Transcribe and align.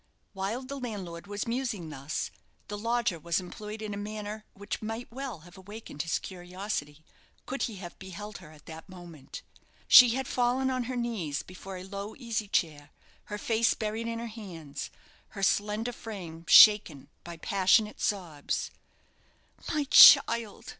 While 0.33 0.63
the 0.63 0.79
landlord 0.79 1.27
was 1.27 1.45
musing 1.47 1.91
thus, 1.91 2.31
the 2.69 2.77
lodger 2.79 3.19
was 3.19 3.39
employed 3.39 3.83
in 3.83 3.93
a 3.93 3.97
manner 3.97 4.45
which 4.55 4.81
might 4.81 5.11
well 5.11 5.41
have 5.41 5.57
awakened 5.57 6.01
his 6.01 6.17
curiosity, 6.17 7.05
could 7.45 7.61
he 7.61 7.75
have 7.75 7.99
beheld 7.99 8.39
her 8.39 8.51
at 8.51 8.65
that 8.65 8.89
moment. 8.89 9.43
She 9.87 10.15
had 10.15 10.27
fallen 10.27 10.71
on 10.71 10.85
her 10.85 10.95
knees 10.95 11.43
before 11.43 11.77
a 11.77 11.83
low 11.83 12.15
easy 12.17 12.47
chair 12.47 12.89
her 13.25 13.37
face 13.37 13.75
buried 13.75 14.07
in 14.07 14.17
her 14.17 14.25
hands, 14.25 14.89
her 15.37 15.43
slender 15.43 15.93
frame 15.93 16.45
shaken 16.47 17.09
by 17.23 17.37
passionate 17.37 18.01
sobs. 18.01 18.71
"My 19.71 19.83
child!" 19.83 20.65